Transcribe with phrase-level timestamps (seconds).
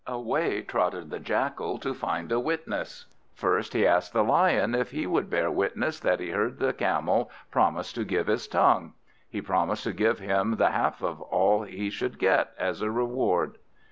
[0.07, 3.05] Away trotted the Jackal to find a witness.
[3.35, 7.29] First he asked the Lion if he would bear witness that he heard the Camel
[7.51, 8.93] promise to give his tongue.
[9.29, 13.59] He promised to give him the half of all he should get, as a reward.